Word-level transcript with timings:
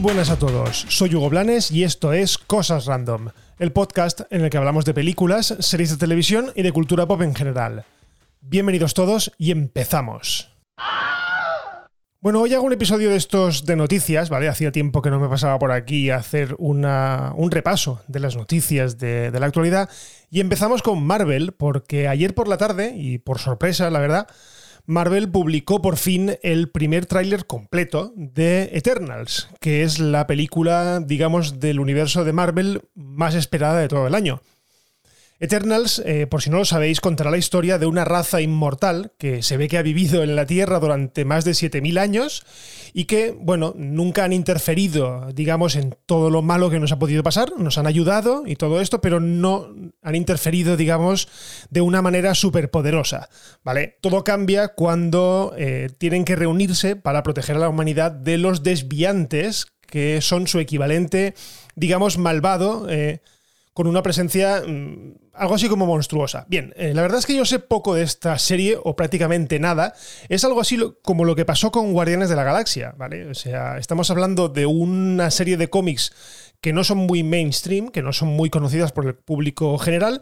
Buenas 0.00 0.30
a 0.30 0.38
todos, 0.38 0.86
soy 0.88 1.16
Hugo 1.16 1.28
Blanes 1.28 1.72
y 1.72 1.82
esto 1.82 2.12
es 2.12 2.38
Cosas 2.38 2.86
Random, 2.86 3.30
el 3.58 3.72
podcast 3.72 4.20
en 4.30 4.44
el 4.44 4.50
que 4.50 4.56
hablamos 4.56 4.84
de 4.84 4.94
películas, 4.94 5.56
series 5.58 5.90
de 5.90 5.96
televisión 5.96 6.52
y 6.54 6.62
de 6.62 6.70
cultura 6.70 7.06
pop 7.06 7.20
en 7.22 7.34
general. 7.34 7.84
Bienvenidos 8.40 8.94
todos 8.94 9.32
y 9.38 9.50
empezamos. 9.50 10.52
Bueno, 12.20 12.40
hoy 12.40 12.54
hago 12.54 12.64
un 12.64 12.72
episodio 12.72 13.10
de 13.10 13.16
estos 13.16 13.66
de 13.66 13.74
noticias, 13.74 14.30
¿vale? 14.30 14.48
Hacía 14.48 14.70
tiempo 14.70 15.02
que 15.02 15.10
no 15.10 15.18
me 15.18 15.28
pasaba 15.28 15.58
por 15.58 15.72
aquí 15.72 16.10
a 16.10 16.16
hacer 16.16 16.54
una, 16.58 17.32
un 17.34 17.50
repaso 17.50 18.00
de 18.06 18.20
las 18.20 18.36
noticias 18.36 18.98
de 18.98 19.36
la 19.36 19.46
actualidad 19.46 19.90
y 20.30 20.40
empezamos 20.40 20.80
con 20.80 21.02
Marvel 21.02 21.52
porque 21.52 22.06
ayer 22.06 22.34
por 22.34 22.46
la 22.46 22.56
tarde, 22.56 22.92
y 22.96 23.18
por 23.18 23.40
sorpresa, 23.40 23.90
la 23.90 23.98
verdad, 23.98 24.28
Marvel 24.88 25.30
publicó 25.30 25.82
por 25.82 25.98
fin 25.98 26.38
el 26.42 26.70
primer 26.70 27.04
tráiler 27.04 27.44
completo 27.44 28.14
de 28.16 28.70
Eternals, 28.72 29.50
que 29.60 29.82
es 29.82 29.98
la 29.98 30.26
película, 30.26 31.00
digamos, 31.00 31.60
del 31.60 31.78
universo 31.78 32.24
de 32.24 32.32
Marvel 32.32 32.80
más 32.94 33.34
esperada 33.34 33.78
de 33.80 33.88
todo 33.88 34.06
el 34.06 34.14
año. 34.14 34.40
Eternals, 35.40 36.02
eh, 36.04 36.26
por 36.26 36.42
si 36.42 36.50
no 36.50 36.58
lo 36.58 36.64
sabéis, 36.64 37.00
contará 37.00 37.30
la 37.30 37.38
historia 37.38 37.78
de 37.78 37.86
una 37.86 38.04
raza 38.04 38.40
inmortal 38.40 39.12
que 39.18 39.42
se 39.42 39.56
ve 39.56 39.68
que 39.68 39.78
ha 39.78 39.82
vivido 39.82 40.24
en 40.24 40.34
la 40.34 40.46
Tierra 40.46 40.80
durante 40.80 41.24
más 41.24 41.44
de 41.44 41.52
7.000 41.52 41.98
años 42.00 42.42
y 42.92 43.04
que, 43.04 43.36
bueno, 43.38 43.72
nunca 43.76 44.24
han 44.24 44.32
interferido, 44.32 45.28
digamos, 45.32 45.76
en 45.76 45.94
todo 46.06 46.30
lo 46.30 46.42
malo 46.42 46.70
que 46.70 46.80
nos 46.80 46.90
ha 46.90 46.98
podido 46.98 47.22
pasar, 47.22 47.52
nos 47.56 47.78
han 47.78 47.86
ayudado 47.86 48.42
y 48.46 48.56
todo 48.56 48.80
esto, 48.80 49.00
pero 49.00 49.20
no 49.20 49.68
han 50.02 50.16
interferido, 50.16 50.76
digamos, 50.76 51.28
de 51.70 51.82
una 51.82 52.02
manera 52.02 52.34
súper 52.34 52.72
poderosa, 52.72 53.28
¿vale? 53.62 53.98
Todo 54.00 54.24
cambia 54.24 54.68
cuando 54.68 55.54
eh, 55.56 55.88
tienen 55.98 56.24
que 56.24 56.34
reunirse 56.34 56.96
para 56.96 57.22
proteger 57.22 57.56
a 57.56 57.60
la 57.60 57.68
humanidad 57.68 58.10
de 58.10 58.38
los 58.38 58.64
desviantes, 58.64 59.66
que 59.86 60.20
son 60.20 60.48
su 60.48 60.58
equivalente, 60.58 61.34
digamos, 61.76 62.18
malvado. 62.18 62.88
Eh, 62.90 63.20
con 63.78 63.86
una 63.86 64.02
presencia 64.02 64.64
mm, 64.66 65.27
algo 65.38 65.54
así 65.54 65.68
como 65.68 65.86
monstruosa. 65.86 66.46
Bien, 66.48 66.74
eh, 66.76 66.92
la 66.94 67.02
verdad 67.02 67.18
es 67.18 67.26
que 67.26 67.36
yo 67.36 67.44
sé 67.44 67.58
poco 67.58 67.94
de 67.94 68.02
esta 68.02 68.38
serie, 68.38 68.76
o 68.82 68.96
prácticamente 68.96 69.58
nada. 69.58 69.94
Es 70.28 70.44
algo 70.44 70.60
así 70.60 70.78
como 71.02 71.24
lo 71.24 71.36
que 71.36 71.44
pasó 71.44 71.70
con 71.70 71.92
Guardianes 71.92 72.28
de 72.28 72.36
la 72.36 72.44
Galaxia, 72.44 72.94
¿vale? 72.96 73.26
O 73.26 73.34
sea, 73.34 73.78
estamos 73.78 74.10
hablando 74.10 74.48
de 74.48 74.66
una 74.66 75.30
serie 75.30 75.56
de 75.56 75.68
cómics 75.68 76.12
que 76.60 76.72
no 76.72 76.84
son 76.84 76.98
muy 76.98 77.22
mainstream, 77.22 77.88
que 77.88 78.02
no 78.02 78.12
son 78.12 78.28
muy 78.28 78.50
conocidas 78.50 78.92
por 78.92 79.06
el 79.06 79.14
público 79.14 79.78
general, 79.78 80.20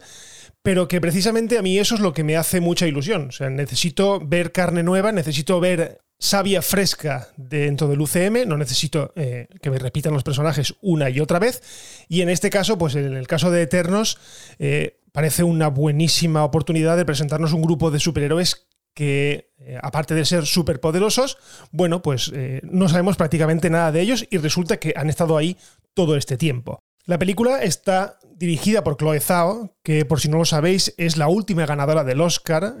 pero 0.61 0.87
que 0.87 1.01
precisamente 1.01 1.57
a 1.57 1.61
mí 1.61 1.79
eso 1.79 1.95
es 1.95 2.01
lo 2.01 2.13
que 2.13 2.23
me 2.23 2.37
hace 2.37 2.61
mucha 2.61 2.87
ilusión. 2.87 3.29
O 3.29 3.31
sea, 3.31 3.49
necesito 3.49 4.19
ver 4.19 4.51
carne 4.51 4.83
nueva, 4.83 5.11
necesito 5.11 5.59
ver 5.59 6.01
savia 6.19 6.61
fresca 6.61 7.29
dentro 7.37 7.87
del 7.87 8.01
UCM, 8.01 8.47
no 8.47 8.57
necesito 8.57 9.13
eh, 9.15 9.47
que 9.61 9.69
me 9.69 9.77
repitan 9.77 10.13
los 10.13 10.23
personajes 10.23 10.75
una 10.81 11.09
y 11.09 11.19
otra 11.19 11.39
vez. 11.39 11.61
Y 12.07 12.21
en 12.21 12.29
este 12.29 12.49
caso, 12.49 12.77
pues 12.77 12.95
en 12.95 13.15
el 13.15 13.27
caso 13.27 13.51
de 13.51 13.61
Eternos, 13.63 14.17
eh, 14.59 14.99
parece 15.17 15.43
una 15.43 15.69
buenísima 15.69 16.43
oportunidad 16.43 16.95
de 16.95 17.03
presentarnos 17.03 17.51
un 17.51 17.63
grupo 17.63 17.89
de 17.89 17.99
superhéroes 17.99 18.67
que, 18.93 19.49
eh, 19.57 19.79
aparte 19.81 20.13
de 20.13 20.23
ser 20.25 20.45
súper 20.45 20.79
poderosos, 20.79 21.39
bueno, 21.71 22.03
pues 22.03 22.31
no 22.61 22.87
sabemos 22.87 23.17
prácticamente 23.17 23.71
nada 23.71 23.91
de 23.91 24.01
ellos 24.01 24.27
y 24.29 24.37
resulta 24.37 24.77
que 24.77 24.93
han 24.95 25.09
estado 25.09 25.35
ahí 25.35 25.57
todo 25.95 26.17
este 26.17 26.37
tiempo. 26.37 26.77
La 27.07 27.17
película 27.17 27.63
está 27.63 28.19
dirigida 28.35 28.83
por 28.83 28.95
Chloe 28.95 29.19
Zhao, 29.19 29.75
que 29.81 30.05
por 30.05 30.19
si 30.19 30.29
no 30.29 30.37
lo 30.37 30.45
sabéis 30.45 30.93
es 30.99 31.17
la 31.17 31.29
última 31.29 31.65
ganadora 31.65 32.03
del 32.03 32.21
Oscar 32.21 32.75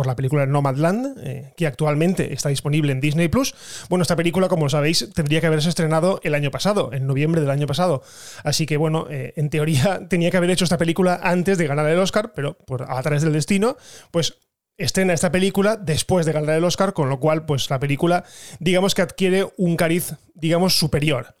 por 0.00 0.06
la 0.06 0.16
película 0.16 0.46
Nomadland, 0.46 1.18
eh, 1.22 1.52
que 1.58 1.66
actualmente 1.66 2.32
está 2.32 2.48
disponible 2.48 2.90
en 2.90 3.02
Disney 3.02 3.28
Plus. 3.28 3.54
Bueno, 3.90 4.00
esta 4.00 4.16
película, 4.16 4.48
como 4.48 4.70
sabéis, 4.70 5.10
tendría 5.14 5.42
que 5.42 5.46
haberse 5.46 5.68
estrenado 5.68 6.20
el 6.24 6.34
año 6.34 6.50
pasado, 6.50 6.88
en 6.94 7.06
noviembre 7.06 7.42
del 7.42 7.50
año 7.50 7.66
pasado. 7.66 8.02
Así 8.42 8.64
que, 8.64 8.78
bueno, 8.78 9.08
eh, 9.10 9.34
en 9.36 9.50
teoría 9.50 10.00
tenía 10.08 10.30
que 10.30 10.38
haber 10.38 10.48
hecho 10.48 10.64
esta 10.64 10.78
película 10.78 11.20
antes 11.22 11.58
de 11.58 11.66
ganar 11.66 11.86
el 11.86 11.98
Oscar, 11.98 12.32
pero 12.34 12.54
por, 12.54 12.90
a 12.90 13.02
través 13.02 13.20
del 13.20 13.34
destino, 13.34 13.76
pues 14.10 14.38
estrena 14.78 15.12
esta 15.12 15.30
película 15.30 15.76
después 15.76 16.24
de 16.24 16.32
ganar 16.32 16.56
el 16.56 16.64
Oscar, 16.64 16.94
con 16.94 17.10
lo 17.10 17.20
cual, 17.20 17.44
pues 17.44 17.68
la 17.68 17.78
película, 17.78 18.24
digamos 18.58 18.94
que 18.94 19.02
adquiere 19.02 19.48
un 19.58 19.76
cariz, 19.76 20.14
digamos, 20.32 20.78
superior. 20.78 21.36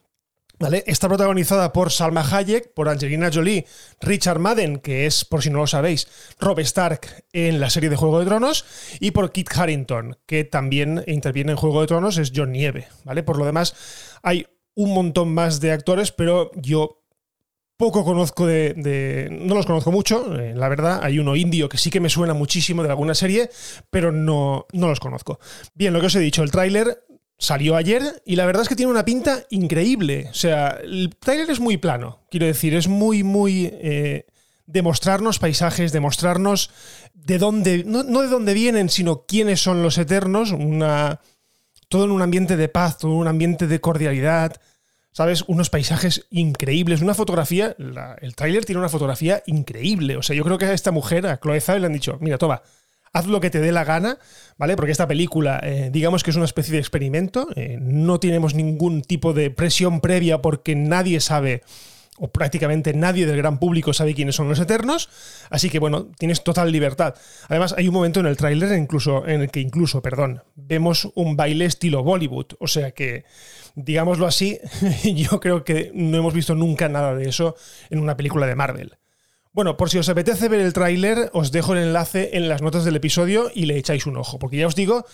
Está 0.60 1.08
protagonizada 1.08 1.72
por 1.72 1.90
Salma 1.90 2.20
Hayek, 2.20 2.74
por 2.74 2.90
Angelina 2.90 3.30
Jolie, 3.32 3.64
Richard 3.98 4.38
Madden, 4.38 4.76
que 4.78 5.06
es, 5.06 5.24
por 5.24 5.42
si 5.42 5.48
no 5.48 5.60
lo 5.60 5.66
sabéis, 5.66 6.06
Rob 6.38 6.58
Stark 6.60 7.24
en 7.32 7.60
la 7.60 7.70
serie 7.70 7.88
de 7.88 7.96
Juego 7.96 8.20
de 8.20 8.26
Tronos, 8.26 8.66
y 9.00 9.12
por 9.12 9.32
Kit 9.32 9.48
Harrington, 9.56 10.18
que 10.26 10.44
también 10.44 11.02
interviene 11.06 11.52
en 11.52 11.56
Juego 11.56 11.80
de 11.80 11.86
Tronos, 11.86 12.18
es 12.18 12.32
John 12.36 12.52
Nieve. 12.52 12.88
¿vale? 13.04 13.22
Por 13.22 13.38
lo 13.38 13.46
demás, 13.46 13.74
hay 14.22 14.46
un 14.74 14.92
montón 14.92 15.32
más 15.32 15.60
de 15.60 15.72
actores, 15.72 16.12
pero 16.12 16.50
yo 16.54 17.04
poco 17.78 18.04
conozco 18.04 18.46
de, 18.46 19.28
no 19.30 19.54
los 19.54 19.64
conozco 19.64 19.90
mucho, 19.90 20.38
eh, 20.38 20.52
la 20.54 20.68
verdad. 20.68 21.00
Hay 21.02 21.18
uno 21.18 21.36
indio 21.36 21.70
que 21.70 21.78
sí 21.78 21.88
que 21.88 22.00
me 22.00 22.10
suena 22.10 22.34
muchísimo 22.34 22.82
de 22.82 22.90
alguna 22.90 23.14
serie, 23.14 23.48
pero 23.88 24.12
no, 24.12 24.66
no 24.74 24.88
los 24.88 25.00
conozco. 25.00 25.40
Bien, 25.72 25.94
lo 25.94 26.00
que 26.00 26.06
os 26.08 26.14
he 26.14 26.20
dicho, 26.20 26.42
el 26.42 26.50
tráiler 26.50 27.02
Salió 27.40 27.74
ayer 27.74 28.22
y 28.24 28.36
la 28.36 28.46
verdad 28.46 28.62
es 28.62 28.68
que 28.68 28.76
tiene 28.76 28.92
una 28.92 29.04
pinta 29.04 29.44
increíble. 29.50 30.28
O 30.30 30.34
sea, 30.34 30.78
el 30.82 31.16
trailer 31.18 31.50
es 31.50 31.58
muy 31.58 31.78
plano, 31.78 32.20
quiero 32.30 32.46
decir, 32.46 32.74
es 32.74 32.86
muy, 32.86 33.24
muy... 33.24 33.66
Eh, 33.72 34.26
demostrarnos 34.72 35.38
paisajes, 35.38 35.92
demostrarnos 35.92 36.70
de 37.14 37.38
dónde, 37.38 37.84
no, 37.84 38.02
de 38.02 38.28
dónde 38.28 38.54
vienen, 38.54 38.88
sino 38.88 39.24
quiénes 39.26 39.60
son 39.60 39.82
los 39.82 39.98
eternos, 39.98 40.52
una, 40.52 41.20
todo 41.88 42.04
en 42.04 42.12
un 42.12 42.22
ambiente 42.22 42.56
de 42.56 42.68
paz, 42.68 42.98
todo 42.98 43.12
en 43.12 43.18
un 43.18 43.28
ambiente 43.28 43.66
de 43.66 43.80
cordialidad, 43.80 44.60
¿sabes? 45.12 45.42
Unos 45.48 45.70
paisajes 45.70 46.26
increíbles, 46.30 47.02
una 47.02 47.14
fotografía, 47.14 47.74
el 48.20 48.36
tráiler 48.36 48.64
tiene 48.64 48.78
una 48.78 48.88
fotografía 48.88 49.42
increíble, 49.46 50.16
o 50.16 50.22
sea, 50.22 50.36
yo 50.36 50.44
creo 50.44 50.58
que 50.58 50.66
a 50.66 50.72
esta 50.72 50.92
mujer, 50.92 51.26
a 51.26 51.38
Chloe 51.40 51.60
Zhao, 51.60 51.78
le 51.78 51.86
han 51.86 51.92
dicho, 51.92 52.16
mira, 52.20 52.38
toma, 52.38 52.62
haz 53.12 53.26
lo 53.26 53.40
que 53.40 53.50
te 53.50 53.60
dé 53.60 53.72
la 53.72 53.84
gana, 53.84 54.18
¿vale? 54.56 54.76
Porque 54.76 54.92
esta 54.92 55.08
película, 55.08 55.60
eh, 55.62 55.90
digamos 55.92 56.22
que 56.22 56.30
es 56.30 56.36
una 56.36 56.44
especie 56.44 56.72
de 56.72 56.78
experimento, 56.78 57.48
eh, 57.56 57.78
no 57.80 58.20
tenemos 58.20 58.54
ningún 58.54 59.02
tipo 59.02 59.32
de 59.32 59.50
presión 59.50 60.00
previa 60.00 60.42
porque 60.42 60.74
nadie 60.74 61.20
sabe 61.20 61.62
o 62.22 62.28
prácticamente 62.28 62.92
nadie 62.92 63.24
del 63.24 63.38
gran 63.38 63.58
público 63.58 63.94
sabe 63.94 64.14
quiénes 64.14 64.36
son 64.36 64.48
los 64.48 64.60
Eternos, 64.60 65.08
así 65.48 65.70
que 65.70 65.78
bueno, 65.78 66.08
tienes 66.18 66.44
total 66.44 66.70
libertad. 66.70 67.14
Además, 67.48 67.74
hay 67.76 67.88
un 67.88 67.94
momento 67.94 68.20
en 68.20 68.26
el 68.26 68.36
tráiler 68.36 68.76
incluso 68.78 69.26
en 69.26 69.40
el 69.40 69.50
que 69.50 69.60
incluso, 69.60 70.02
perdón, 70.02 70.42
vemos 70.54 71.10
un 71.14 71.36
baile 71.36 71.64
estilo 71.64 72.04
Bollywood, 72.04 72.56
o 72.58 72.68
sea 72.68 72.90
que 72.90 73.24
digámoslo 73.74 74.26
así, 74.26 74.58
yo 75.14 75.40
creo 75.40 75.64
que 75.64 75.90
no 75.94 76.18
hemos 76.18 76.34
visto 76.34 76.54
nunca 76.54 76.90
nada 76.90 77.14
de 77.14 77.28
eso 77.28 77.56
en 77.88 78.00
una 78.00 78.16
película 78.18 78.46
de 78.46 78.54
Marvel. 78.54 78.99
Bueno, 79.52 79.76
por 79.76 79.90
si 79.90 79.98
os 79.98 80.08
apetece 80.08 80.48
ver 80.48 80.60
el 80.60 80.72
tráiler, 80.72 81.28
os 81.32 81.50
dejo 81.50 81.72
el 81.72 81.80
enlace 81.80 82.30
en 82.34 82.48
las 82.48 82.62
notas 82.62 82.84
del 82.84 82.94
episodio 82.94 83.50
y 83.52 83.66
le 83.66 83.76
echáis 83.76 84.06
un 84.06 84.16
ojo, 84.16 84.38
porque 84.38 84.58
ya 84.58 84.68
os 84.68 84.76
digo 84.76 85.04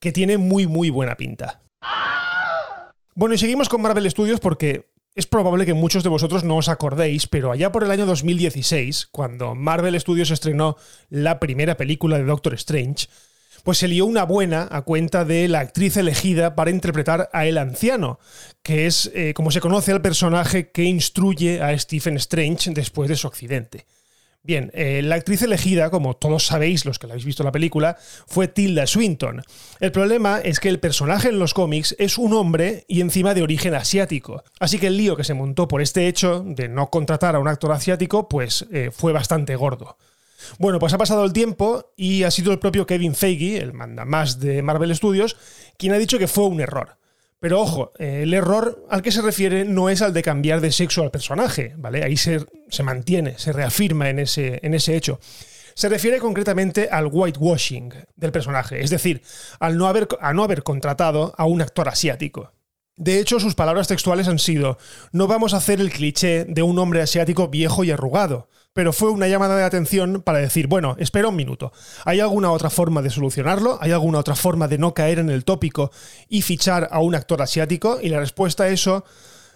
que 0.00 0.12
tiene 0.12 0.38
muy 0.38 0.66
muy 0.66 0.88
buena 0.88 1.16
pinta. 1.16 1.62
Bueno, 3.14 3.34
y 3.34 3.38
seguimos 3.38 3.68
con 3.68 3.82
Marvel 3.82 4.10
Studios 4.10 4.40
porque 4.40 4.88
es 5.14 5.26
probable 5.26 5.66
que 5.66 5.74
muchos 5.74 6.02
de 6.02 6.08
vosotros 6.08 6.42
no 6.42 6.56
os 6.56 6.70
acordéis, 6.70 7.26
pero 7.26 7.52
allá 7.52 7.70
por 7.70 7.84
el 7.84 7.90
año 7.90 8.06
2016, 8.06 9.08
cuando 9.12 9.54
Marvel 9.54 10.00
Studios 10.00 10.30
estrenó 10.30 10.78
la 11.10 11.38
primera 11.38 11.76
película 11.76 12.16
de 12.16 12.24
Doctor 12.24 12.54
Strange, 12.54 13.08
pues 13.62 13.78
se 13.78 13.88
lió 13.88 14.06
una 14.06 14.24
buena 14.24 14.68
a 14.70 14.82
cuenta 14.82 15.24
de 15.24 15.48
la 15.48 15.60
actriz 15.60 15.96
elegida 15.96 16.54
para 16.54 16.70
interpretar 16.70 17.30
a 17.32 17.46
el 17.46 17.58
anciano, 17.58 18.18
que 18.62 18.86
es 18.86 19.10
eh, 19.14 19.34
como 19.34 19.50
se 19.50 19.60
conoce 19.60 19.92
al 19.92 20.02
personaje 20.02 20.70
que 20.70 20.84
instruye 20.84 21.62
a 21.62 21.76
Stephen 21.78 22.16
Strange 22.16 22.70
después 22.70 23.08
de 23.08 23.16
su 23.16 23.26
accidente. 23.26 23.86
Bien, 24.44 24.72
eh, 24.74 25.02
la 25.04 25.14
actriz 25.14 25.40
elegida, 25.42 25.88
como 25.90 26.16
todos 26.16 26.46
sabéis 26.46 26.84
los 26.84 26.98
que 26.98 27.06
la 27.06 27.12
habéis 27.12 27.24
visto 27.24 27.44
en 27.44 27.46
la 27.46 27.52
película, 27.52 27.96
fue 28.26 28.48
Tilda 28.48 28.88
Swinton. 28.88 29.42
El 29.78 29.92
problema 29.92 30.40
es 30.40 30.58
que 30.58 30.68
el 30.68 30.80
personaje 30.80 31.28
en 31.28 31.38
los 31.38 31.54
cómics 31.54 31.94
es 32.00 32.18
un 32.18 32.32
hombre 32.32 32.84
y 32.88 33.02
encima 33.02 33.34
de 33.34 33.42
origen 33.42 33.74
asiático. 33.74 34.42
Así 34.58 34.80
que 34.80 34.88
el 34.88 34.96
lío 34.96 35.16
que 35.16 35.22
se 35.22 35.34
montó 35.34 35.68
por 35.68 35.80
este 35.80 36.08
hecho 36.08 36.42
de 36.44 36.68
no 36.68 36.90
contratar 36.90 37.36
a 37.36 37.38
un 37.38 37.46
actor 37.46 37.70
asiático, 37.70 38.28
pues 38.28 38.66
eh, 38.72 38.90
fue 38.92 39.12
bastante 39.12 39.54
gordo. 39.54 39.96
Bueno, 40.58 40.78
pues 40.78 40.92
ha 40.92 40.98
pasado 40.98 41.24
el 41.24 41.32
tiempo 41.32 41.92
y 41.96 42.22
ha 42.22 42.30
sido 42.30 42.52
el 42.52 42.58
propio 42.58 42.86
Kevin 42.86 43.14
Feige, 43.14 43.58
el 43.58 43.72
mandamás 43.72 44.40
de 44.40 44.62
Marvel 44.62 44.94
Studios, 44.94 45.36
quien 45.76 45.92
ha 45.92 45.98
dicho 45.98 46.18
que 46.18 46.28
fue 46.28 46.46
un 46.46 46.60
error. 46.60 46.96
Pero 47.42 47.60
ojo, 47.60 47.92
el 47.98 48.32
error 48.34 48.86
al 48.88 49.02
que 49.02 49.10
se 49.10 49.20
refiere 49.20 49.64
no 49.64 49.88
es 49.88 50.00
al 50.00 50.12
de 50.12 50.22
cambiar 50.22 50.60
de 50.60 50.70
sexo 50.70 51.02
al 51.02 51.10
personaje, 51.10 51.74
¿vale? 51.76 52.04
Ahí 52.04 52.16
se, 52.16 52.46
mantiene, 52.84 53.36
se 53.36 53.52
reafirma 53.52 54.08
en 54.10 54.20
ese, 54.20 54.60
en 54.62 54.74
ese 54.74 54.94
hecho. 54.94 55.18
Se 55.74 55.88
refiere 55.88 56.18
concretamente 56.18 56.88
al 56.88 57.08
whitewashing 57.10 57.92
del 58.14 58.30
personaje, 58.30 58.80
es 58.80 58.90
decir, 58.90 59.22
al 59.58 59.76
no 59.76 59.88
haber, 59.88 60.06
a 60.20 60.32
no 60.32 60.44
haber 60.44 60.62
contratado 60.62 61.34
a 61.36 61.44
un 61.46 61.62
actor 61.62 61.88
asiático. 61.88 62.52
De 62.96 63.18
hecho, 63.18 63.40
sus 63.40 63.54
palabras 63.54 63.88
textuales 63.88 64.28
han 64.28 64.38
sido, 64.38 64.76
no 65.12 65.26
vamos 65.26 65.54
a 65.54 65.56
hacer 65.56 65.80
el 65.80 65.90
cliché 65.90 66.44
de 66.44 66.62
un 66.62 66.78
hombre 66.78 67.00
asiático 67.00 67.48
viejo 67.48 67.84
y 67.84 67.90
arrugado, 67.90 68.48
pero 68.74 68.92
fue 68.92 69.10
una 69.10 69.28
llamada 69.28 69.56
de 69.56 69.64
atención 69.64 70.20
para 70.20 70.38
decir, 70.38 70.66
bueno, 70.66 70.96
espera 70.98 71.28
un 71.28 71.36
minuto, 71.36 71.72
¿hay 72.04 72.20
alguna 72.20 72.50
otra 72.50 72.68
forma 72.68 73.00
de 73.00 73.08
solucionarlo? 73.08 73.78
¿Hay 73.80 73.92
alguna 73.92 74.18
otra 74.18 74.34
forma 74.34 74.68
de 74.68 74.76
no 74.76 74.92
caer 74.92 75.18
en 75.18 75.30
el 75.30 75.44
tópico 75.44 75.90
y 76.28 76.42
fichar 76.42 76.88
a 76.90 77.00
un 77.00 77.14
actor 77.14 77.40
asiático? 77.40 77.98
Y 78.02 78.10
la 78.10 78.20
respuesta 78.20 78.64
a 78.64 78.68
eso 78.68 79.04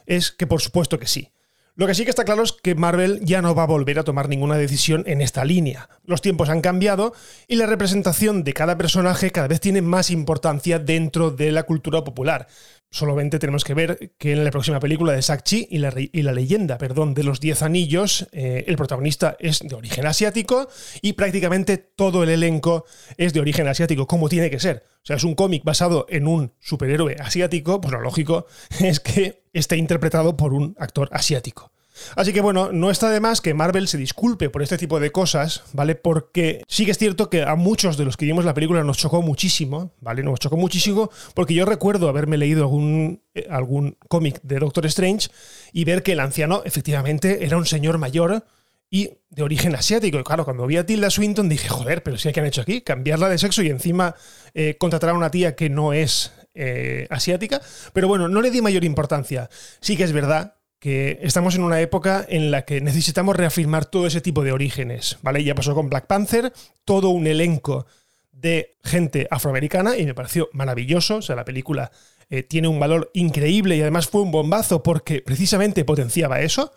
es 0.07 0.33
que 0.33 0.47
por 0.47 0.63
supuesto 0.63 0.99
que 0.99 1.07
sí. 1.07 1.31
Lo 1.79 1.87
que 1.87 1.95
sí 1.95 2.05
que 2.05 2.11
está 2.11 2.25
claro 2.25 2.43
es 2.43 2.53
que 2.53 2.75
Marvel 2.75 3.21
ya 3.23 3.43
no 3.43 3.55
va 3.55 3.65
a 3.65 3.67
volver 3.67 3.99
a 3.99 4.03
tomar 4.03 4.31
ninguna 4.31 4.57
decisión 4.57 5.05
en 5.07 5.21
esta 5.21 5.45
línea. 5.45 5.91
Los 6.07 6.23
tiempos 6.23 6.49
han 6.49 6.63
cambiado 6.63 7.13
y 7.49 7.57
la 7.57 7.67
representación 7.67 8.45
de 8.45 8.55
cada 8.55 8.79
personaje 8.79 9.31
cada 9.31 9.47
vez 9.47 9.61
tiene 9.61 9.83
más 9.83 10.11
importancia 10.11 10.79
dentro 10.79 11.31
de 11.31 11.53
la 11.53 11.65
cultura 11.65 12.03
popular. 12.03 12.47
Solamente 12.91 13.39
tenemos 13.39 13.65
que 13.65 13.75
ver 13.75 14.15
que 14.17 14.33
en 14.33 14.45
la 14.45 14.51
próxima 14.51 14.81
película 14.81 15.13
de 15.13 15.21
Shang-Chi 15.21 15.69
y 15.71 15.79
la, 15.79 15.93
y 15.97 16.23
la 16.23 16.33
leyenda 16.33 16.79
perdón, 16.79 17.15
de 17.15 17.25
los 17.25 17.41
Diez 17.41 17.63
Anillos, 17.63 18.29
eh, 18.33 18.65
el 18.67 18.77
protagonista 18.77 19.37
es 19.39 19.61
de 19.61 19.75
origen 19.75 20.07
asiático 20.07 20.69
y 21.03 21.15
prácticamente 21.15 21.79
todo 21.79 22.23
el 22.23 22.31
elenco 22.31 22.85
es 23.17 23.33
de 23.33 23.41
origen 23.41 23.69
asiático, 23.69 24.07
como 24.07 24.29
tiene 24.29 24.51
que 24.51 24.61
ser. 24.61 24.85
O 25.03 25.07
sea, 25.07 25.17
es 25.17 25.25
un 25.25 25.35
cómic 25.35 25.63
basado 25.65 26.07
en 26.09 26.27
un 26.27 26.53
superhéroe 26.61 27.17
asiático, 27.19 27.81
pues 27.81 27.93
lo 27.93 28.01
lógico 28.01 28.47
es 28.81 29.01
que 29.01 29.45
esté 29.53 29.77
interpretado 29.77 30.37
por 30.37 30.53
un 30.55 30.75
actor 30.79 31.09
asiático. 31.13 31.73
Así 32.15 32.33
que 32.33 32.41
bueno, 32.41 32.73
no 32.73 32.91
está 32.91 33.11
de 33.11 33.21
más 33.21 33.41
que 33.41 33.55
Marvel 33.55 33.89
se 33.89 33.99
disculpe 33.99 34.51
por 34.51 34.63
este 34.63 34.79
tipo 34.79 35.01
de 35.01 35.13
cosas, 35.13 35.63
¿vale? 35.73 35.95
Porque 35.95 36.63
sí 36.69 36.85
que 36.85 36.91
es 36.91 36.99
cierto 36.99 37.31
que 37.31 37.43
a 37.43 37.55
muchos 37.55 37.97
de 37.97 38.05
los 38.05 38.17
que 38.17 38.27
vimos 38.27 38.45
la 38.45 38.55
película 38.55 38.83
nos 38.85 38.99
chocó 38.99 39.23
muchísimo, 39.23 39.93
¿vale? 40.01 40.23
Nos 40.23 40.41
chocó 40.41 40.57
muchísimo 40.57 41.11
porque 41.35 41.55
yo 41.55 41.65
recuerdo 41.65 42.09
haberme 42.09 42.37
leído 42.37 42.63
algún, 42.63 43.23
eh, 43.35 43.47
algún 43.51 43.97
cómic 44.09 44.41
de 44.43 44.59
Doctor 44.59 44.87
Strange 44.87 45.29
y 45.73 45.85
ver 45.85 46.03
que 46.03 46.13
el 46.13 46.21
anciano 46.21 46.63
efectivamente 46.65 47.45
era 47.45 47.57
un 47.57 47.67
señor 47.67 47.99
mayor 47.99 48.45
y 48.91 49.11
de 49.31 49.43
origen 49.43 49.75
asiático. 49.75 50.19
Y 50.19 50.25
claro, 50.25 50.45
cuando 50.45 50.67
vi 50.67 50.77
a 50.77 50.87
Tilda 50.87 51.11
Swinton 51.11 51.49
dije, 51.49 51.69
joder, 51.69 52.03
pero 52.03 52.17
si 52.17 52.33
que 52.33 52.41
han 52.41 52.47
hecho 52.47 52.63
aquí, 52.63 52.83
cambiarla 52.83 53.29
de 53.29 53.39
sexo 53.39 53.63
y 53.63 53.69
encima 53.69 54.15
eh, 54.55 54.77
contratar 54.79 55.11
a 55.11 55.15
una 55.15 55.31
tía 55.31 55.57
que 55.57 55.69
no 55.71 55.93
es 55.93 56.33
eh, 56.55 57.07
asiática. 57.11 57.61
Pero 57.93 58.09
bueno, 58.09 58.29
no 58.29 58.41
le 58.41 58.51
di 58.51 58.63
mayor 58.63 58.85
importancia. 58.85 59.51
Sí 59.81 59.97
que 59.97 60.05
es 60.05 60.13
verdad 60.13 60.55
que 60.87 61.19
estamos 61.23 61.57
en 61.57 61.65
una 61.65 61.81
época 61.81 62.25
en 62.29 62.53
la 62.53 62.65
que 62.65 62.81
necesitamos 62.81 63.35
reafirmar 63.35 63.87
todo 63.87 64.07
ese 64.07 64.21
tipo 64.21 64.45
de 64.45 64.53
orígenes, 64.53 65.19
¿vale? 65.21 65.43
Ya 65.43 65.57
pasó 65.57 65.75
con 65.75 65.89
Black 65.89 66.07
Panther, 66.07 66.53
todo 66.85 67.09
un 67.09 67.27
elenco 67.27 67.87
de 68.31 68.77
gente 68.85 69.27
afroamericana 69.29 69.97
y 69.97 70.07
me 70.07 70.15
pareció 70.15 70.49
maravilloso, 70.53 71.17
o 71.17 71.23
sea, 71.23 71.35
la 71.35 71.45
película 71.45 71.91
eh, 72.31 72.45
tiene 72.45 72.69
un 72.69 72.79
valor 72.79 73.11
increíble 73.15 73.77
y 73.77 73.81
además 73.81 74.07
fue 74.07 74.21
un 74.21 74.31
bombazo 74.31 74.85
porque 74.85 75.23
precisamente 75.23 75.85
potenciaba 75.85 76.41
eso. 76.41 76.73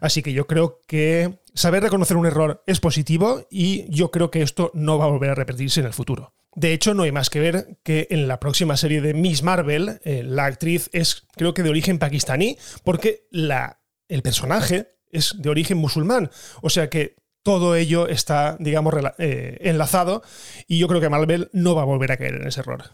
Así 0.00 0.22
que 0.22 0.32
yo 0.32 0.46
creo 0.46 0.80
que 0.86 1.40
saber 1.52 1.82
reconocer 1.82 2.16
un 2.16 2.26
error 2.26 2.62
es 2.64 2.78
positivo 2.78 3.44
y 3.50 3.92
yo 3.92 4.12
creo 4.12 4.30
que 4.30 4.42
esto 4.42 4.70
no 4.72 4.98
va 4.98 5.06
a 5.06 5.08
volver 5.08 5.30
a 5.30 5.34
repetirse 5.34 5.80
en 5.80 5.86
el 5.86 5.92
futuro. 5.92 6.32
De 6.58 6.72
hecho, 6.72 6.92
no 6.92 7.04
hay 7.04 7.12
más 7.12 7.30
que 7.30 7.38
ver 7.38 7.78
que 7.84 8.08
en 8.10 8.26
la 8.26 8.40
próxima 8.40 8.76
serie 8.76 9.00
de 9.00 9.14
Miss 9.14 9.44
Marvel, 9.44 10.00
eh, 10.02 10.24
la 10.24 10.46
actriz 10.46 10.90
es 10.92 11.24
creo 11.36 11.54
que 11.54 11.62
de 11.62 11.70
origen 11.70 12.00
pakistaní, 12.00 12.58
porque 12.82 13.28
la, 13.30 13.80
el 14.08 14.22
personaje 14.22 14.88
es 15.12 15.36
de 15.38 15.50
origen 15.50 15.78
musulmán. 15.78 16.32
O 16.60 16.68
sea 16.68 16.90
que 16.90 17.14
todo 17.44 17.76
ello 17.76 18.08
está, 18.08 18.56
digamos, 18.58 18.92
eh, 19.18 19.58
enlazado 19.60 20.24
y 20.66 20.80
yo 20.80 20.88
creo 20.88 21.00
que 21.00 21.08
Marvel 21.08 21.48
no 21.52 21.76
va 21.76 21.82
a 21.82 21.84
volver 21.84 22.10
a 22.10 22.16
caer 22.16 22.34
en 22.34 22.48
ese 22.48 22.58
error. 22.58 22.90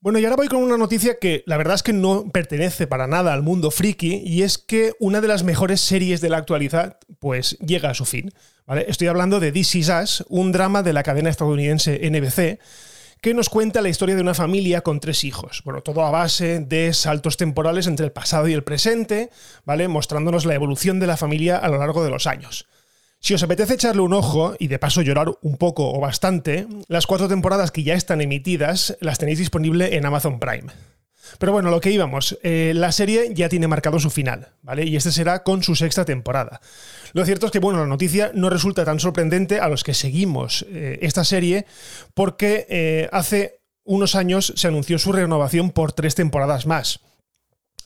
Bueno, 0.00 0.18
y 0.18 0.24
ahora 0.24 0.34
voy 0.34 0.48
con 0.48 0.60
una 0.60 0.76
noticia 0.76 1.20
que 1.20 1.44
la 1.46 1.56
verdad 1.56 1.76
es 1.76 1.84
que 1.84 1.92
no 1.92 2.28
pertenece 2.32 2.88
para 2.88 3.06
nada 3.06 3.32
al 3.32 3.44
mundo 3.44 3.70
friki 3.70 4.20
y 4.26 4.42
es 4.42 4.58
que 4.58 4.94
una 4.98 5.20
de 5.20 5.28
las 5.28 5.44
mejores 5.44 5.80
series 5.80 6.20
de 6.20 6.30
la 6.30 6.38
actualidad 6.38 6.98
pues 7.22 7.56
llega 7.60 7.88
a 7.88 7.94
su 7.94 8.04
fin. 8.04 8.34
Estoy 8.88 9.06
hablando 9.06 9.38
de 9.38 9.52
This 9.52 9.76
Is 9.76 9.88
Us, 9.88 10.24
un 10.28 10.50
drama 10.50 10.82
de 10.82 10.92
la 10.92 11.04
cadena 11.04 11.30
estadounidense 11.30 12.00
NBC 12.10 12.58
que 13.20 13.32
nos 13.32 13.48
cuenta 13.48 13.80
la 13.80 13.88
historia 13.88 14.16
de 14.16 14.22
una 14.22 14.34
familia 14.34 14.80
con 14.80 14.98
tres 14.98 15.22
hijos. 15.22 15.62
Bueno, 15.64 15.82
todo 15.82 16.04
a 16.04 16.10
base 16.10 16.58
de 16.58 16.92
saltos 16.92 17.36
temporales 17.36 17.86
entre 17.86 18.06
el 18.06 18.10
pasado 18.10 18.48
y 18.48 18.54
el 18.54 18.64
presente, 18.64 19.30
¿vale? 19.64 19.86
Mostrándonos 19.86 20.46
la 20.46 20.54
evolución 20.54 20.98
de 20.98 21.06
la 21.06 21.16
familia 21.16 21.58
a 21.58 21.68
lo 21.68 21.78
largo 21.78 22.02
de 22.02 22.10
los 22.10 22.26
años. 22.26 22.66
Si 23.20 23.34
os 23.34 23.42
apetece 23.44 23.74
echarle 23.74 24.02
un 24.02 24.14
ojo 24.14 24.56
y 24.58 24.66
de 24.66 24.80
paso 24.80 25.00
llorar 25.00 25.32
un 25.42 25.58
poco 25.58 25.92
o 25.94 26.00
bastante, 26.00 26.66
las 26.88 27.06
cuatro 27.06 27.28
temporadas 27.28 27.70
que 27.70 27.84
ya 27.84 27.94
están 27.94 28.20
emitidas 28.20 28.96
las 29.00 29.20
tenéis 29.20 29.38
disponible 29.38 29.96
en 29.96 30.06
Amazon 30.06 30.40
Prime. 30.40 30.72
Pero 31.38 31.52
bueno, 31.52 31.70
lo 31.70 31.80
que 31.80 31.90
íbamos, 31.90 32.38
eh, 32.42 32.72
la 32.74 32.92
serie 32.92 33.32
ya 33.34 33.48
tiene 33.48 33.68
marcado 33.68 33.98
su 33.98 34.10
final, 34.10 34.48
¿vale? 34.62 34.84
Y 34.84 34.96
este 34.96 35.12
será 35.12 35.42
con 35.42 35.62
su 35.62 35.74
sexta 35.74 36.04
temporada. 36.04 36.60
Lo 37.12 37.24
cierto 37.24 37.46
es 37.46 37.52
que, 37.52 37.58
bueno, 37.58 37.80
la 37.80 37.86
noticia 37.86 38.30
no 38.34 38.50
resulta 38.50 38.84
tan 38.84 39.00
sorprendente 39.00 39.60
a 39.60 39.68
los 39.68 39.84
que 39.84 39.94
seguimos 39.94 40.66
eh, 40.68 40.98
esta 41.02 41.24
serie 41.24 41.66
porque 42.14 42.66
eh, 42.68 43.08
hace 43.12 43.60
unos 43.84 44.14
años 44.14 44.52
se 44.56 44.68
anunció 44.68 44.98
su 44.98 45.12
renovación 45.12 45.70
por 45.70 45.92
tres 45.92 46.14
temporadas 46.14 46.66
más 46.66 47.00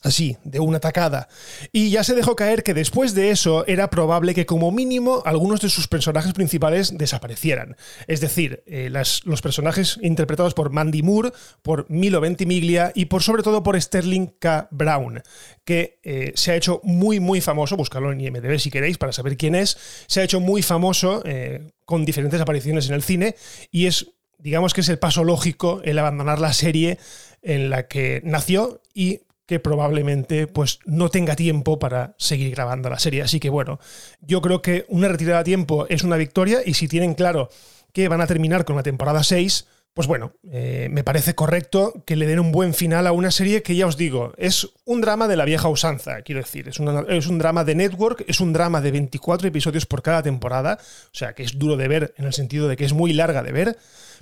así, 0.03 0.37
de 0.43 0.59
una 0.59 0.79
tacada. 0.79 1.27
Y 1.71 1.89
ya 1.89 2.03
se 2.03 2.15
dejó 2.15 2.35
caer 2.35 2.63
que 2.63 2.73
después 2.73 3.13
de 3.13 3.31
eso 3.31 3.65
era 3.67 3.89
probable 3.89 4.33
que 4.33 4.45
como 4.45 4.71
mínimo 4.71 5.21
algunos 5.25 5.61
de 5.61 5.69
sus 5.69 5.87
personajes 5.87 6.33
principales 6.33 6.97
desaparecieran. 6.97 7.75
Es 8.07 8.21
decir, 8.21 8.63
eh, 8.65 8.89
los 8.89 9.41
personajes 9.41 9.99
interpretados 10.01 10.53
por 10.53 10.71
Mandy 10.71 11.03
Moore, 11.03 11.31
por 11.61 11.89
Milo 11.89 12.21
Ventimiglia 12.21 12.91
y 12.95 13.05
por 13.05 13.23
sobre 13.23 13.43
todo 13.43 13.63
por 13.63 13.79
Sterling 13.79 14.27
K. 14.39 14.67
Brown, 14.71 15.21
que 15.65 15.99
eh, 16.03 16.31
se 16.35 16.51
ha 16.51 16.55
hecho 16.55 16.81
muy 16.83 17.19
muy 17.19 17.41
famoso, 17.41 17.77
buscarlo 17.77 18.11
en 18.11 18.21
IMDb 18.21 18.59
si 18.59 18.71
queréis 18.71 18.97
para 18.97 19.13
saber 19.13 19.37
quién 19.37 19.55
es, 19.55 19.77
se 20.07 20.21
ha 20.21 20.23
hecho 20.23 20.39
muy 20.39 20.61
famoso 20.61 21.21
eh, 21.25 21.71
con 21.85 22.05
diferentes 22.05 22.41
apariciones 22.41 22.87
en 22.87 22.95
el 22.95 23.03
cine 23.03 23.35
y 23.71 23.85
es 23.85 24.07
digamos 24.39 24.73
que 24.73 24.81
es 24.81 24.89
el 24.89 24.99
paso 24.99 25.23
lógico 25.23 25.81
el 25.83 25.97
abandonar 25.97 26.39
la 26.39 26.53
serie 26.53 26.99
en 27.41 27.69
la 27.69 27.87
que 27.87 28.21
nació 28.23 28.81
y 28.93 29.21
que 29.47 29.59
probablemente 29.59 30.45
pues 30.45 30.79
no 30.85 31.09
tenga 31.09 31.35
tiempo 31.35 31.79
para 31.79 32.13
seguir 32.17 32.51
grabando 32.51 32.89
la 32.89 32.99
serie. 32.99 33.23
Así 33.23 33.39
que 33.39 33.49
bueno, 33.49 33.79
yo 34.21 34.41
creo 34.41 34.61
que 34.61 34.85
una 34.89 35.07
retirada 35.07 35.39
a 35.39 35.43
tiempo 35.43 35.87
es 35.89 36.03
una 36.03 36.17
victoria 36.17 36.59
y 36.63 36.75
si 36.75 36.87
tienen 36.87 37.15
claro 37.15 37.49
que 37.93 38.09
van 38.09 38.21
a 38.21 38.27
terminar 38.27 38.65
con 38.65 38.75
la 38.75 38.83
temporada 38.83 39.23
6, 39.23 39.65
pues 39.93 40.05
bueno, 40.05 40.33
eh, 40.51 40.89
me 40.91 41.03
parece 41.03 41.33
correcto 41.33 42.03
que 42.05 42.15
le 42.15 42.27
den 42.27 42.39
un 42.39 42.51
buen 42.51 42.75
final 42.75 43.07
a 43.07 43.13
una 43.13 43.31
serie 43.31 43.63
que 43.63 43.75
ya 43.75 43.87
os 43.87 43.97
digo, 43.97 44.33
es 44.37 44.69
un 44.85 45.01
drama 45.01 45.27
de 45.27 45.37
la 45.37 45.45
vieja 45.45 45.69
usanza, 45.69 46.21
quiero 46.21 46.41
decir, 46.41 46.67
es, 46.67 46.79
es, 47.07 47.27
un 47.27 47.39
drama 47.39 47.63
de 47.63 47.73
network, 47.73 48.23
es 48.27 48.39
un 48.39 48.53
drama 48.53 48.79
de 48.79 48.91
24 48.91 49.47
episodios 49.47 49.87
por 49.87 50.03
cada 50.03 50.21
temporada, 50.21 50.77
o 50.79 51.15
sea 51.15 51.33
que 51.33 51.41
es 51.41 51.57
duro 51.57 51.77
de 51.77 51.87
ver 51.87 52.13
en 52.17 52.25
el 52.25 52.33
sentido 52.33 52.67
de 52.67 52.77
que 52.77 52.85
es 52.85 52.93
muy 52.93 53.11
larga 53.11 53.41
de 53.41 53.51
ver, 53.51 53.77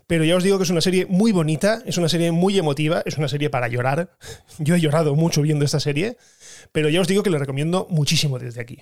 pero 0.07 0.23
ya 0.23 0.35
os 0.35 0.43
digo 0.43 0.57
que 0.57 0.63
es 0.63 0.69
una 0.69 0.81
serie 0.81 1.05
muy 1.07 1.31
bonita, 1.31 1.81
es 1.85 1.97
una 1.97 2.09
serie 2.09 2.31
muy 2.31 2.57
emotiva, 2.57 3.01
es 3.05 3.17
una 3.17 3.27
serie 3.27 3.49
para 3.49 3.67
llorar. 3.67 4.11
Yo 4.59 4.75
he 4.75 4.81
llorado 4.81 5.15
mucho 5.15 5.41
viendo 5.41 5.65
esta 5.65 5.79
serie, 5.79 6.17
pero 6.71 6.89
ya 6.89 7.01
os 7.01 7.07
digo 7.07 7.23
que 7.23 7.29
la 7.29 7.39
recomiendo 7.39 7.87
muchísimo 7.89 8.39
desde 8.39 8.61
aquí. 8.61 8.81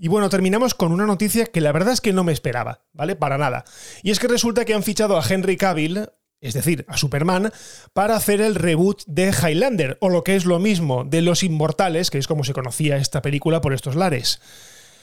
Y 0.00 0.06
bueno, 0.06 0.28
terminamos 0.28 0.74
con 0.74 0.92
una 0.92 1.06
noticia 1.06 1.46
que 1.46 1.60
la 1.60 1.72
verdad 1.72 1.92
es 1.92 2.00
que 2.00 2.12
no 2.12 2.22
me 2.22 2.32
esperaba, 2.32 2.84
¿vale? 2.92 3.16
Para 3.16 3.36
nada. 3.36 3.64
Y 4.04 4.12
es 4.12 4.20
que 4.20 4.28
resulta 4.28 4.64
que 4.64 4.74
han 4.74 4.84
fichado 4.84 5.18
a 5.18 5.24
Henry 5.28 5.56
Cavill, 5.56 6.08
es 6.40 6.54
decir, 6.54 6.84
a 6.86 6.96
Superman, 6.96 7.52
para 7.94 8.14
hacer 8.14 8.40
el 8.40 8.54
reboot 8.54 9.02
de 9.06 9.32
Highlander, 9.32 9.98
o 10.00 10.08
lo 10.08 10.22
que 10.22 10.36
es 10.36 10.44
lo 10.44 10.60
mismo, 10.60 11.02
de 11.02 11.20
Los 11.20 11.42
Inmortales, 11.42 12.10
que 12.10 12.18
es 12.18 12.28
como 12.28 12.44
se 12.44 12.52
conocía 12.52 12.96
esta 12.96 13.22
película 13.22 13.60
por 13.60 13.74
estos 13.74 13.96
lares. 13.96 14.40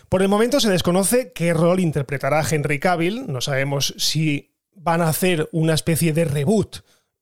Por 0.10 0.22
el 0.22 0.28
momento 0.28 0.60
se 0.60 0.70
desconoce 0.70 1.32
qué 1.34 1.54
rol 1.54 1.80
interpretará 1.80 2.46
Henry 2.50 2.80
Cavill, 2.80 3.26
no 3.28 3.42
sabemos 3.42 3.94
si 3.98 4.56
van 4.76 5.02
a 5.02 5.10
hacer 5.10 5.50
una 5.52 5.74
especie 5.74 6.14
de 6.14 6.26
reboot 6.26 6.78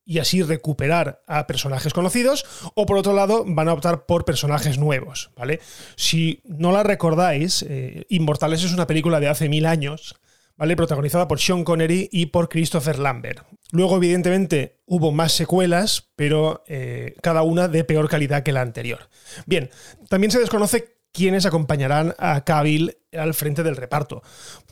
y 0.05 0.19
así 0.19 0.43
recuperar 0.43 1.23
a 1.27 1.47
personajes 1.47 1.93
conocidos, 1.93 2.45
o 2.75 2.85
por 2.85 2.97
otro 2.97 3.13
lado 3.13 3.45
van 3.47 3.69
a 3.69 3.73
optar 3.73 4.05
por 4.05 4.25
personajes 4.25 4.77
nuevos, 4.77 5.31
¿vale? 5.37 5.61
Si 5.95 6.41
no 6.43 6.73
la 6.73 6.83
recordáis, 6.83 7.63
eh, 7.67 8.05
Inmortales 8.09 8.63
es 8.63 8.73
una 8.73 8.87
película 8.87 9.21
de 9.21 9.29
hace 9.29 9.47
mil 9.47 9.65
años, 9.65 10.15
¿vale? 10.57 10.75
Protagonizada 10.75 11.27
por 11.27 11.39
Sean 11.39 11.63
Connery 11.63 12.09
y 12.11 12.27
por 12.27 12.49
Christopher 12.49 12.99
Lambert. 12.99 13.45
Luego, 13.71 13.97
evidentemente, 13.97 14.81
hubo 14.85 15.11
más 15.11 15.31
secuelas, 15.31 16.11
pero 16.15 16.63
eh, 16.67 17.15
cada 17.21 17.43
una 17.43 17.67
de 17.67 17.83
peor 17.85 18.09
calidad 18.09 18.43
que 18.43 18.51
la 18.51 18.61
anterior. 18.61 19.09
Bien, 19.45 19.69
también 20.09 20.31
se 20.31 20.39
desconoce 20.39 20.92
quienes 21.13 21.45
acompañarán 21.45 22.15
a 22.17 22.43
Cavill 22.43 22.97
al 23.13 23.33
frente 23.33 23.63
del 23.63 23.77
reparto. 23.77 24.23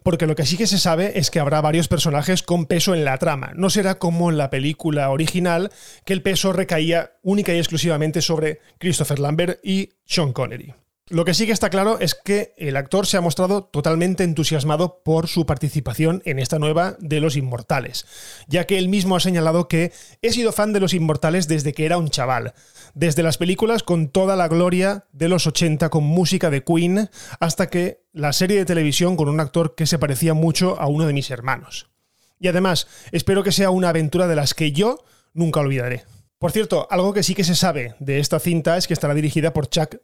Porque 0.04 0.26
lo 0.26 0.36
que 0.36 0.46
sí 0.46 0.58
que 0.58 0.68
se 0.68 0.80
sabe 0.80 1.20
es 1.20 1.30
que 1.30 1.40
habrá 1.40 1.62
varios 1.62 1.88
personajes 1.88 2.42
con 2.42 2.66
peso 2.66 2.96
en 2.96 3.06
la 3.06 3.18
trama. 3.20 3.54
No 3.56 3.70
será 3.70 4.00
como 4.00 4.32
en 4.32 4.38
la 4.38 4.50
película 4.50 5.10
original, 5.12 5.72
que 6.04 6.14
el 6.14 6.24
peso 6.24 6.52
recaía 6.52 7.14
única 7.22 7.54
y 7.54 7.58
exclusivamente 7.58 8.22
sobre 8.22 8.60
Christopher 8.80 9.20
Lambert 9.20 9.60
y 9.64 9.92
Sean 10.06 10.34
Connery. 10.34 10.74
Lo 11.12 11.26
que 11.26 11.34
sí 11.34 11.46
que 11.46 11.52
está 11.52 11.70
claro 11.70 12.00
es 12.00 12.16
que 12.16 12.54
el 12.56 12.78
actor 12.78 13.06
se 13.06 13.18
ha 13.18 13.22
mostrado 13.22 13.66
totalmente 13.66 14.24
entusiasmado 14.24 15.02
por 15.04 15.28
su 15.28 15.46
participación 15.46 16.22
en 16.24 16.40
esta 16.40 16.58
nueva 16.58 16.96
de 17.00 17.20
Los 17.20 17.36
Inmortales, 17.36 18.06
ya 18.48 18.66
que 18.66 18.78
él 18.78 18.88
mismo 18.88 19.18
ha 19.18 19.20
señalado 19.20 19.68
que 19.68 19.92
he 20.22 20.32
sido 20.32 20.54
fan 20.54 20.72
de 20.72 20.80
Los 20.80 20.94
Inmortales 20.94 21.50
desde 21.50 21.74
que 21.74 21.86
era 21.86 21.98
un 21.98 22.08
chaval, 22.08 22.54
desde 22.94 23.24
las 23.24 23.38
películas 23.38 23.84
con 23.84 24.08
toda 24.08 24.38
la 24.38 24.48
gloria 24.48 25.04
de 25.12 25.28
los 25.28 25.48
80 25.48 25.90
con 25.90 26.06
música 26.06 26.50
de 26.50 26.64
Queen, 26.64 27.10
hasta 27.42 27.68
que 27.68 28.06
la 28.14 28.32
serie 28.32 28.58
de 28.58 28.66
televisión 28.66 29.18
con 29.18 29.28
un 29.28 29.42
actor 29.42 29.76
que 29.76 29.88
se 29.88 30.00
parecía 30.00 30.34
mucho 30.34 30.80
a 30.80 30.88
uno 30.88 31.08
de 31.08 31.14
mis 31.14 31.30
hermanos. 31.30 31.90
Y 32.40 32.48
además, 32.48 32.88
espero 33.12 33.44
que 33.44 33.52
sea 33.52 33.70
una 33.70 33.90
aventura 33.90 34.28
de 34.28 34.38
las 34.38 34.54
que 34.54 34.72
yo 34.72 35.04
nunca 35.34 35.60
olvidaré. 35.60 36.06
Por 36.40 36.54
cierto, 36.54 36.88
algo 36.90 37.12
que 37.12 37.24
sí 37.24 37.36
que 37.36 37.44
se 37.44 37.56
sabe 37.56 37.96
de 38.00 38.20
esta 38.20 38.40
cinta 38.40 38.78
es 38.78 38.88
que 38.88 38.94
estará 38.94 39.14
dirigida 39.14 39.52
por 39.52 39.68
Chuck 39.68 39.98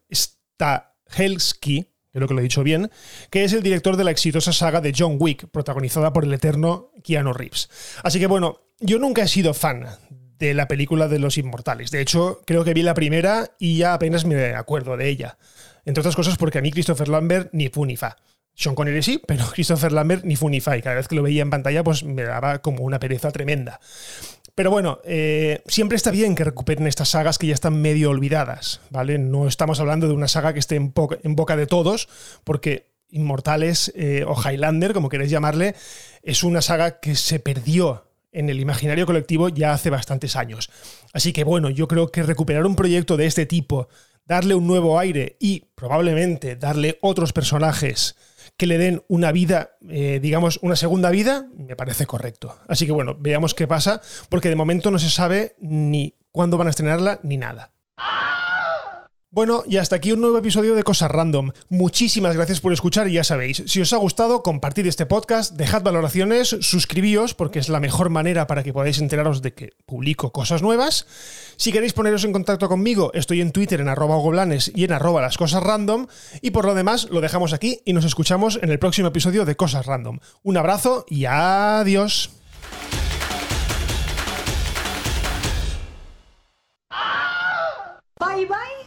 Stahelski, 1.10 1.88
creo 2.12 2.28
que 2.28 2.34
lo 2.34 2.40
he 2.40 2.44
dicho 2.44 2.64
bien, 2.64 2.90
que 3.30 3.44
es 3.44 3.54
el 3.54 3.64
director 3.64 3.98
de 3.98 4.04
la 4.04 4.12
exitosa 4.12 4.54
saga 4.54 4.82
de 4.82 4.94
John 4.98 5.18
Wick, 5.20 5.48
protagonizada 5.50 6.14
por 6.14 6.24
el 6.24 6.34
eterno 6.34 6.92
Keanu 7.04 7.34
Reeves. 7.34 7.70
Así 8.04 8.20
que 8.20 8.28
bueno, 8.28 8.62
yo 8.80 9.00
nunca 9.00 9.24
he 9.24 9.28
sido 9.28 9.54
fan 9.54 9.86
de 10.38 10.54
la 10.54 10.68
película 10.68 11.08
de 11.08 11.20
los 11.20 11.38
inmortales. 11.38 11.92
De 11.92 12.02
hecho, 12.02 12.42
creo 12.46 12.64
que 12.64 12.74
vi 12.74 12.84
la 12.84 12.94
primera 12.94 13.52
y 13.60 13.78
ya 13.78 13.94
apenas 13.94 14.26
me 14.26 14.54
acuerdo 14.54 14.98
de 14.98 15.10
ella. 15.10 15.38
Entre 15.86 16.02
otras 16.02 16.16
cosas 16.16 16.38
porque 16.38 16.60
a 16.60 16.62
mí 16.62 16.72
Christopher 16.72 17.08
Lambert 17.08 17.50
ni 17.54 17.70
fu 17.70 17.86
ni. 17.86 17.98
Sean 18.54 18.76
Connery 18.76 19.04
sí, 19.04 19.22
pero 19.26 19.46
Christopher 19.54 19.92
Lambert 19.92 20.26
ni 20.26 20.36
fu 20.36 20.50
ni 20.50 20.60
fa. 20.60 20.78
Y 20.78 20.82
cada 20.82 20.96
vez 20.96 21.08
que 21.08 21.16
lo 21.16 21.24
veía 21.24 21.42
en 21.42 21.50
pantalla, 21.50 21.84
pues 21.84 22.04
me 22.04 22.24
daba 22.24 22.60
como 22.60 22.84
una 22.84 23.00
pereza 23.00 23.32
tremenda. 23.32 23.80
Pero 24.58 24.72
bueno, 24.72 25.02
eh, 25.04 25.62
siempre 25.68 25.98
está 25.98 26.10
bien 26.10 26.34
que 26.34 26.44
recuperen 26.44 26.88
estas 26.88 27.10
sagas 27.10 27.38
que 27.38 27.46
ya 27.46 27.54
están 27.54 27.80
medio 27.80 28.10
olvidadas, 28.10 28.82
¿vale? 28.90 29.20
No 29.20 29.48
estamos 29.48 29.80
hablando 29.80 30.08
de 30.08 30.16
una 30.16 30.28
saga 30.28 30.52
que 30.52 30.58
esté 30.58 30.78
en, 30.78 30.94
boca 30.94 31.56
de 31.56 31.68
todos, 31.68 32.10
porque 32.44 32.88
Inmortales 33.12 33.94
eh, 33.96 34.26
o 34.28 34.36
Highlander, 34.36 34.94
como 34.94 35.10
queréis 35.10 35.30
llamarle, 35.30 35.76
es 36.24 36.42
una 36.42 36.64
saga 36.64 37.00
que 37.00 37.14
se 37.14 37.40
perdió 37.40 38.06
en 38.32 38.50
el 38.50 38.60
imaginario 38.60 39.06
colectivo 39.06 39.50
ya 39.50 39.74
hace 39.74 39.92
bastantes 39.92 40.36
años. 40.36 40.72
Así 41.14 41.34
que 41.34 41.44
bueno, 41.44 41.70
yo 41.70 41.88
creo 41.88 42.12
que 42.12 42.24
recuperar 42.24 42.66
un 42.66 42.76
proyecto 42.76 43.16
de 43.16 43.28
este 43.28 43.46
tipo, 43.46 43.90
darle 44.27 44.55
un 44.55 44.67
nuevo 44.67 45.00
aire 45.00 45.38
y 45.39 45.65
probablemente 45.75 46.55
darle 46.55 46.98
otros 47.01 47.34
personajes 47.34 48.15
que 48.57 48.67
le 48.67 48.77
den 48.77 49.03
una 49.07 49.31
vida, 49.31 49.77
eh, 49.88 50.19
digamos, 50.22 50.60
una 50.62 50.75
segunda 50.75 51.12
vida, 51.12 51.48
me 51.55 51.75
parece 51.75 52.05
correcto. 52.05 52.57
Así 52.67 52.86
que 52.86 52.91
bueno, 52.91 53.15
veamos 53.19 53.53
qué 53.53 53.67
pasa, 53.67 54.01
porque 54.29 54.50
de 54.50 54.55
momento 54.55 54.91
no 54.91 55.00
se 55.00 55.10
sabe 55.10 55.55
ni 55.60 56.15
cuándo 56.31 56.57
van 56.57 56.67
a 56.67 56.72
estrenarla 56.72 57.19
ni 57.24 57.38
nada. 57.38 57.72
Bueno, 59.38 59.63
y 59.67 59.77
hasta 59.77 59.98
aquí 59.98 60.12
un 60.12 60.22
nuevo 60.22 60.39
episodio 60.39 60.74
de 60.74 60.82
Cosas 60.82 61.12
Random. 61.12 61.51
Muchísimas 61.70 62.36
gracias 62.36 62.60
por 62.60 62.74
escuchar 62.74 63.08
y 63.08 63.12
ya 63.12 63.24
sabéis, 63.24 63.62
si 63.67 63.79
os 63.79 63.94
ha 63.94 63.98
gustado, 63.98 64.41
compartid 64.41 64.88
este 64.88 65.06
podcast, 65.06 65.53
dejad 65.53 65.84
valoraciones, 65.84 66.58
suscribíos 66.62 67.36
porque 67.36 67.60
es 67.60 67.70
la 67.70 67.79
mejor 67.79 68.10
manera 68.10 68.48
para 68.48 68.63
que 68.63 68.74
podáis 68.74 68.98
enteraros 68.98 69.44
de 69.44 69.53
que 69.53 69.74
publico 69.86 70.32
cosas 70.32 70.63
nuevas. 70.63 71.06
Si 71.56 71.72
queréis 71.72 71.94
poneros 71.94 72.24
en 72.24 72.34
contacto 72.34 72.67
conmigo, 72.67 73.12
estoy 73.13 73.41
en 73.41 73.51
Twitter 73.51 73.79
en 73.79 73.89
arroba 73.89 74.15
goblanes 74.15 74.72
y 74.74 74.86
en 74.86 74.91
arroba 74.91 75.22
las 75.22 75.38
cosas 75.38 75.62
random. 75.62 76.08
Y 76.41 76.50
por 76.50 76.65
lo 76.65 76.74
demás, 76.74 77.08
lo 77.12 77.22
dejamos 77.22 77.53
aquí 77.53 77.82
y 77.86 77.94
nos 77.94 78.06
escuchamos 78.06 78.58
en 78.63 78.72
el 78.72 78.79
próximo 78.79 79.10
episodio 79.10 79.46
de 79.46 79.56
Cosas 79.56 79.86
Random. 79.86 80.17
Un 80.41 80.58
abrazo 80.58 81.06
y 81.08 81.25
adiós. 81.25 82.32
Bye 88.20 88.48
bye, 88.48 88.87